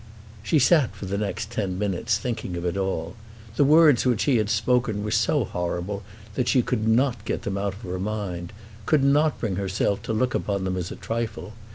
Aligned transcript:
She 0.41 0.57
sat 0.57 0.95
for 0.95 1.05
the 1.05 1.19
next 1.19 1.51
ten 1.51 1.77
minutes 1.77 2.17
thinking 2.17 2.57
of 2.57 2.65
it 2.65 2.75
all. 2.75 3.15
The 3.55 3.63
words 3.63 4.03
which 4.03 4.23
he 4.23 4.37
had 4.37 4.49
spoken 4.49 5.03
were 5.03 5.11
so 5.11 5.45
horrible 5.45 6.01
that 6.33 6.47
she 6.47 6.63
could 6.63 6.87
not 6.87 7.23
get 7.23 7.43
them 7.43 7.55
out 7.55 7.73
of 7.75 7.81
her 7.81 7.99
mind, 7.99 8.51
could 8.87 9.03
not 9.03 9.39
bring 9.39 9.57
herself 9.57 10.01
to 10.01 10.11
look 10.13 10.33
upon 10.33 10.63
them 10.63 10.75
as 10.75 10.91
a 10.91 10.95
trifle. 10.95 11.53